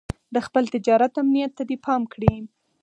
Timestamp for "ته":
1.57-1.63